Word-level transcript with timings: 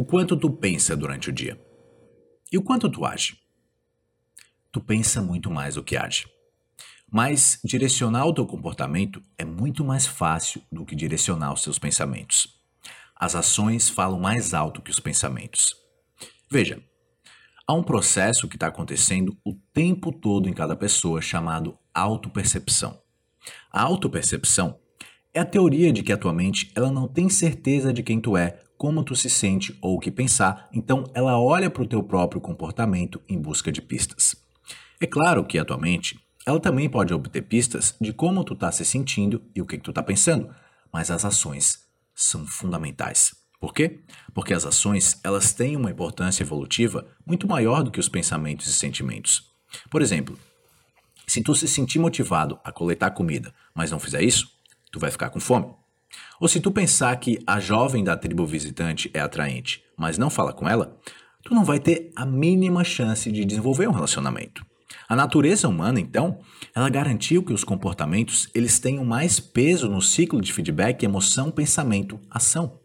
o 0.00 0.04
quanto 0.06 0.34
tu 0.34 0.48
pensa 0.48 0.96
durante 0.96 1.28
o 1.28 1.32
dia? 1.32 1.60
E 2.50 2.56
o 2.56 2.62
quanto 2.62 2.88
tu 2.88 3.04
age? 3.04 3.36
Tu 4.72 4.80
pensa 4.80 5.20
muito 5.20 5.50
mais 5.50 5.74
do 5.74 5.84
que 5.84 5.94
age. 5.94 6.26
Mas 7.06 7.60
direcionar 7.62 8.24
o 8.24 8.32
teu 8.32 8.46
comportamento 8.46 9.22
é 9.36 9.44
muito 9.44 9.84
mais 9.84 10.06
fácil 10.06 10.62
do 10.72 10.86
que 10.86 10.96
direcionar 10.96 11.52
os 11.52 11.62
seus 11.62 11.78
pensamentos. 11.78 12.48
As 13.14 13.34
ações 13.34 13.90
falam 13.90 14.18
mais 14.18 14.54
alto 14.54 14.80
que 14.80 14.90
os 14.90 14.98
pensamentos. 14.98 15.76
Veja, 16.50 16.82
há 17.66 17.74
um 17.74 17.82
processo 17.82 18.48
que 18.48 18.56
está 18.56 18.68
acontecendo 18.68 19.36
o 19.44 19.52
tempo 19.74 20.10
todo 20.10 20.48
em 20.48 20.54
cada 20.54 20.74
pessoa 20.74 21.20
chamado 21.20 21.78
autopercepção. 21.92 22.98
A 23.70 23.82
autopercepção 23.82 24.80
é 25.34 25.40
a 25.40 25.44
teoria 25.44 25.92
de 25.92 26.02
que 26.02 26.10
a 26.10 26.16
tua 26.16 26.32
mente 26.32 26.72
ela 26.74 26.90
não 26.90 27.06
tem 27.06 27.28
certeza 27.28 27.92
de 27.92 28.02
quem 28.02 28.18
tu 28.18 28.34
é, 28.34 28.62
como 28.80 29.04
tu 29.04 29.14
se 29.14 29.28
sente 29.28 29.76
ou 29.82 29.96
o 29.96 30.00
que 30.00 30.10
pensar, 30.10 30.66
então 30.72 31.04
ela 31.12 31.38
olha 31.38 31.68
para 31.68 31.82
o 31.82 31.86
teu 31.86 32.02
próprio 32.02 32.40
comportamento 32.40 33.20
em 33.28 33.38
busca 33.38 33.70
de 33.70 33.82
pistas. 33.82 34.34
É 34.98 35.06
claro 35.06 35.44
que 35.44 35.58
a 35.58 35.66
tua 35.66 35.76
mente 35.76 36.18
ela 36.46 36.58
também 36.58 36.88
pode 36.88 37.12
obter 37.12 37.42
pistas 37.42 37.94
de 38.00 38.10
como 38.10 38.42
tu 38.42 38.54
está 38.54 38.72
se 38.72 38.82
sentindo 38.86 39.42
e 39.54 39.60
o 39.60 39.66
que, 39.66 39.76
que 39.76 39.82
tu 39.82 39.90
está 39.90 40.02
pensando, 40.02 40.48
mas 40.90 41.10
as 41.10 41.26
ações 41.26 41.80
são 42.14 42.46
fundamentais. 42.46 43.34
Por 43.60 43.74
quê? 43.74 44.00
Porque 44.32 44.54
as 44.54 44.64
ações 44.64 45.20
elas 45.22 45.52
têm 45.52 45.76
uma 45.76 45.90
importância 45.90 46.42
evolutiva 46.42 47.06
muito 47.26 47.46
maior 47.46 47.82
do 47.82 47.90
que 47.90 48.00
os 48.00 48.08
pensamentos 48.08 48.66
e 48.66 48.72
sentimentos. 48.72 49.52
Por 49.90 50.00
exemplo, 50.00 50.38
se 51.26 51.42
tu 51.42 51.54
se 51.54 51.68
sentir 51.68 51.98
motivado 51.98 52.58
a 52.64 52.72
coletar 52.72 53.10
comida, 53.10 53.52
mas 53.74 53.90
não 53.90 54.00
fizer 54.00 54.22
isso, 54.22 54.50
tu 54.90 54.98
vai 54.98 55.10
ficar 55.10 55.28
com 55.28 55.38
fome. 55.38 55.70
Ou 56.40 56.48
se 56.48 56.60
tu 56.60 56.70
pensar 56.70 57.14
que 57.16 57.38
a 57.46 57.60
jovem 57.60 58.02
da 58.02 58.16
tribo 58.16 58.46
visitante 58.46 59.10
é 59.12 59.20
atraente, 59.20 59.82
mas 59.96 60.18
não 60.18 60.30
fala 60.30 60.52
com 60.52 60.68
ela, 60.68 60.98
tu 61.42 61.54
não 61.54 61.64
vai 61.64 61.78
ter 61.78 62.10
a 62.16 62.24
mínima 62.24 62.84
chance 62.84 63.30
de 63.30 63.44
desenvolver 63.44 63.88
um 63.88 63.92
relacionamento. 63.92 64.64
A 65.08 65.16
natureza 65.16 65.68
humana, 65.68 66.00
então, 66.00 66.38
ela 66.74 66.88
garantiu 66.88 67.42
que 67.42 67.52
os 67.52 67.64
comportamentos 67.64 68.48
eles 68.54 68.78
tenham 68.78 69.04
mais 69.04 69.40
peso 69.40 69.88
no 69.88 70.00
ciclo 70.00 70.40
de 70.40 70.52
feedback, 70.52 71.02
emoção, 71.02 71.50
pensamento, 71.50 72.20
ação. 72.30 72.80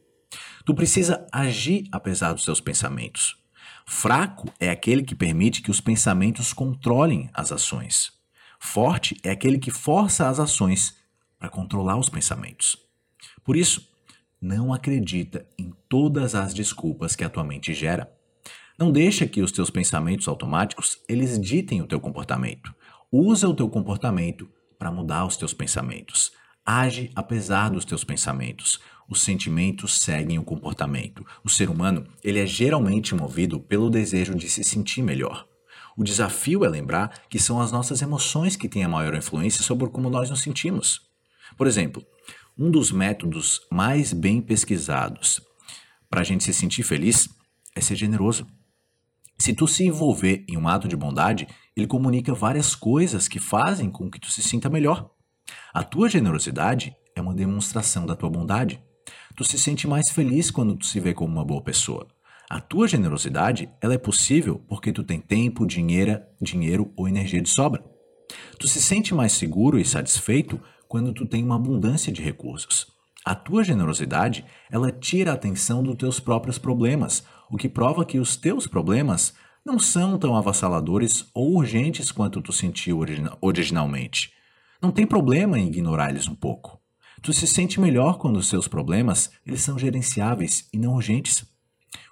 Tu 0.65 0.73
precisa 0.73 1.25
agir 1.31 1.87
apesar 1.91 2.33
dos 2.33 2.43
seus 2.43 2.59
pensamentos. 2.59 3.35
Fraco 3.85 4.51
é 4.59 4.69
aquele 4.69 5.03
que 5.03 5.13
permite 5.13 5.61
que 5.61 5.69
os 5.69 5.79
pensamentos 5.79 6.51
controlem 6.51 7.29
as 7.33 7.51
ações. 7.51 8.11
Forte 8.59 9.15
é 9.23 9.29
aquele 9.29 9.59
que 9.59 9.69
força 9.69 10.27
as 10.27 10.39
ações 10.39 10.95
para 11.37 11.49
controlar 11.49 11.97
os 11.97 12.09
pensamentos. 12.09 12.84
Por 13.45 13.55
isso, 13.55 13.87
não 14.41 14.73
acredita 14.73 15.45
em 15.57 15.71
todas 15.87 16.33
as 16.33 16.53
desculpas 16.53 17.15
que 17.15 17.23
a 17.23 17.29
tua 17.29 17.43
mente 17.43 17.73
gera. 17.75 18.11
Não 18.77 18.91
deixa 18.91 19.27
que 19.27 19.41
os 19.41 19.51
teus 19.51 19.69
pensamentos 19.69 20.27
automáticos 20.27 20.99
eles 21.07 21.39
ditem 21.39 21.81
o 21.81 21.87
teu 21.87 21.99
comportamento. 21.99 22.73
Usa 23.11 23.47
o 23.47 23.53
teu 23.53 23.69
comportamento 23.69 24.49
para 24.77 24.91
mudar 24.91 25.25
os 25.25 25.37
teus 25.37 25.53
pensamentos. 25.53 26.31
Age 26.65 27.11
apesar 27.15 27.69
dos 27.69 27.85
teus 27.85 28.03
pensamentos. 28.03 28.79
Os 29.07 29.21
sentimentos 29.21 30.01
seguem 30.01 30.39
o 30.39 30.43
comportamento. 30.43 31.23
O 31.43 31.49
ser 31.49 31.69
humano, 31.69 32.05
ele 32.23 32.39
é 32.39 32.45
geralmente 32.47 33.13
movido 33.13 33.59
pelo 33.59 33.91
desejo 33.91 34.33
de 34.33 34.49
se 34.49 34.63
sentir 34.63 35.03
melhor. 35.03 35.47
O 35.95 36.03
desafio 36.03 36.65
é 36.65 36.67
lembrar 36.67 37.21
que 37.29 37.39
são 37.39 37.61
as 37.61 37.71
nossas 37.71 38.01
emoções 38.01 38.55
que 38.55 38.67
têm 38.67 38.83
a 38.83 38.89
maior 38.89 39.13
influência 39.13 39.63
sobre 39.63 39.87
como 39.89 40.09
nós 40.09 40.31
nos 40.31 40.41
sentimos. 40.41 41.01
Por 41.55 41.67
exemplo, 41.67 42.05
um 42.57 42.71
dos 42.71 42.91
métodos 42.91 43.61
mais 43.69 44.13
bem 44.13 44.41
pesquisados 44.41 45.41
para 46.09 46.21
a 46.21 46.23
gente 46.23 46.43
se 46.43 46.53
sentir 46.53 46.83
feliz 46.83 47.27
é 47.75 47.81
ser 47.81 47.95
generoso. 47.95 48.47
Se 49.37 49.53
tu 49.53 49.67
se 49.67 49.83
envolver 49.83 50.45
em 50.47 50.55
um 50.55 50.67
ato 50.67 50.87
de 50.87 50.95
bondade, 50.95 51.45
ele 51.75 51.85
comunica 51.85 52.33
várias 52.33 52.73
coisas 52.73 53.27
que 53.27 53.39
fazem 53.39 53.89
com 53.89 54.09
que 54.09 54.19
tu 54.19 54.31
se 54.31 54.41
sinta 54.41 54.69
melhor. 54.69 55.11
A 55.73 55.83
tua 55.83 56.07
generosidade 56.07 56.95
é 57.13 57.21
uma 57.21 57.33
demonstração 57.33 58.05
da 58.05 58.15
tua 58.15 58.29
bondade. 58.29 58.81
Tu 59.35 59.43
se 59.43 59.59
sente 59.59 59.85
mais 59.87 60.09
feliz 60.09 60.49
quando 60.49 60.77
tu 60.77 60.85
se 60.85 61.01
vê 61.01 61.13
como 61.13 61.33
uma 61.33 61.43
boa 61.43 61.61
pessoa. 61.61 62.07
A 62.49 62.61
tua 62.61 62.87
generosidade, 62.87 63.69
ela 63.81 63.93
é 63.93 63.97
possível 63.97 64.63
porque 64.69 64.93
tu 64.93 65.03
tem 65.03 65.19
tempo, 65.19 65.65
dinheiro, 65.65 66.21
dinheiro 66.41 66.93
ou 66.95 67.09
energia 67.09 67.41
de 67.41 67.49
sobra. 67.49 67.83
Tu 68.57 68.67
se 68.67 68.81
sente 68.81 69.13
mais 69.13 69.33
seguro 69.33 69.77
e 69.77 69.83
satisfeito 69.83 70.61
quando 70.87 71.13
tu 71.13 71.25
tem 71.25 71.43
uma 71.43 71.55
abundância 71.55 72.11
de 72.11 72.21
recursos. 72.21 72.87
A 73.25 73.33
tua 73.33 73.63
generosidade, 73.63 74.45
ela 74.69 74.91
tira 74.91 75.31
a 75.31 75.33
atenção 75.33 75.81
dos 75.81 75.95
teus 75.95 76.19
próprios 76.19 76.57
problemas, 76.57 77.25
o 77.49 77.57
que 77.57 77.67
prova 77.67 78.05
que 78.05 78.19
os 78.19 78.35
teus 78.35 78.67
problemas 78.67 79.33
não 79.65 79.79
são 79.79 80.17
tão 80.19 80.35
avassaladores 80.35 81.25
ou 81.33 81.55
urgentes 81.55 82.11
quanto 82.11 82.39
tu 82.39 82.53
sentiu 82.53 82.99
originalmente. 83.41 84.31
Não 84.79 84.91
tem 84.91 85.07
problema 85.07 85.57
em 85.57 85.67
ignorar 85.67 86.11
eles 86.11 86.27
um 86.27 86.35
pouco. 86.35 86.79
Tu 87.23 87.33
se 87.33 87.47
sente 87.47 87.79
melhor 87.79 88.19
quando 88.19 88.37
os 88.37 88.47
seus 88.47 88.67
problemas 88.67 89.31
eles 89.43 89.61
são 89.61 89.79
gerenciáveis 89.79 90.69
e 90.71 90.77
não 90.77 90.93
urgentes. 90.93 91.43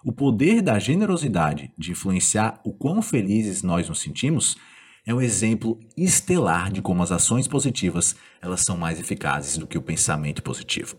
O 0.03 0.11
poder 0.11 0.61
da 0.61 0.79
generosidade 0.79 1.71
de 1.77 1.91
influenciar 1.91 2.59
o 2.65 2.73
quão 2.73 3.01
felizes 3.01 3.61
nós 3.61 3.87
nos 3.87 3.99
sentimos 3.99 4.57
é 5.05 5.13
um 5.13 5.21
exemplo 5.21 5.79
estelar 5.97 6.71
de 6.71 6.81
como 6.81 7.03
as 7.03 7.11
ações 7.11 7.47
positivas 7.47 8.15
elas 8.41 8.61
são 8.61 8.77
mais 8.77 8.99
eficazes 8.99 9.57
do 9.57 9.67
que 9.67 9.77
o 9.77 9.81
pensamento 9.81 10.41
positivo. 10.41 10.97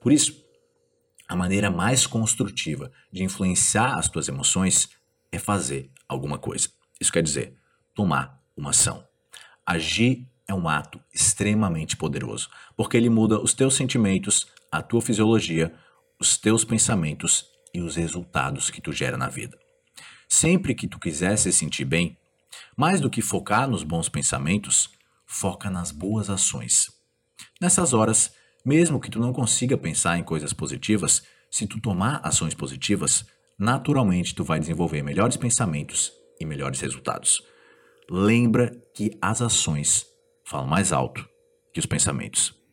Por 0.00 0.12
isso, 0.12 0.44
a 1.26 1.34
maneira 1.34 1.70
mais 1.70 2.06
construtiva 2.06 2.92
de 3.10 3.24
influenciar 3.24 3.98
as 3.98 4.08
tuas 4.08 4.28
emoções 4.28 4.88
é 5.32 5.38
fazer 5.38 5.90
alguma 6.08 6.38
coisa. 6.38 6.68
Isso 7.00 7.12
quer 7.12 7.22
dizer, 7.22 7.56
tomar 7.94 8.40
uma 8.56 8.70
ação. 8.70 9.04
Agir 9.66 10.28
é 10.46 10.54
um 10.54 10.68
ato 10.68 11.00
extremamente 11.12 11.96
poderoso, 11.96 12.50
porque 12.76 12.96
ele 12.96 13.08
muda 13.08 13.40
os 13.40 13.54
teus 13.54 13.74
sentimentos, 13.74 14.46
a 14.70 14.82
tua 14.82 15.00
fisiologia, 15.00 15.74
os 16.20 16.36
teus 16.36 16.64
pensamentos 16.64 17.46
e 17.72 17.80
os 17.80 17.96
resultados 17.96 18.70
que 18.70 18.80
tu 18.80 18.92
gera 18.92 19.16
na 19.16 19.28
vida. 19.28 19.58
Sempre 20.28 20.74
que 20.74 20.86
tu 20.86 20.98
quiser 20.98 21.36
se 21.36 21.52
sentir 21.52 21.84
bem, 21.84 22.16
mais 22.76 23.00
do 23.00 23.10
que 23.10 23.22
focar 23.22 23.68
nos 23.68 23.82
bons 23.82 24.08
pensamentos, 24.08 24.90
foca 25.26 25.70
nas 25.70 25.90
boas 25.90 26.30
ações. 26.30 26.86
Nessas 27.60 27.92
horas, 27.92 28.32
mesmo 28.64 29.00
que 29.00 29.10
tu 29.10 29.18
não 29.18 29.32
consiga 29.32 29.76
pensar 29.76 30.18
em 30.18 30.24
coisas 30.24 30.52
positivas, 30.52 31.22
se 31.50 31.66
tu 31.66 31.80
tomar 31.80 32.20
ações 32.24 32.54
positivas, 32.54 33.24
naturalmente 33.58 34.34
tu 34.34 34.42
vai 34.42 34.58
desenvolver 34.58 35.02
melhores 35.02 35.36
pensamentos 35.36 36.12
e 36.40 36.44
melhores 36.44 36.80
resultados. 36.80 37.42
Lembra 38.10 38.76
que 38.94 39.16
as 39.20 39.40
ações 39.40 40.04
falam 40.44 40.66
mais 40.66 40.92
alto 40.92 41.26
que 41.72 41.80
os 41.80 41.86
pensamentos. 41.86 42.63